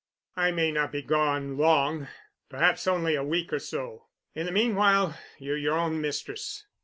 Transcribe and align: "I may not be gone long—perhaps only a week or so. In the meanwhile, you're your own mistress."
"I 0.35 0.49
may 0.49 0.71
not 0.71 0.91
be 0.91 1.03
gone 1.03 1.59
long—perhaps 1.59 2.87
only 2.87 3.13
a 3.13 3.23
week 3.23 3.53
or 3.53 3.59
so. 3.59 4.07
In 4.33 4.47
the 4.47 4.51
meanwhile, 4.51 5.15
you're 5.37 5.57
your 5.57 5.77
own 5.77 6.01
mistress." 6.01 6.65